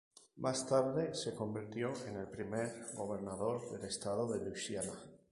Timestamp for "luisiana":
4.43-4.93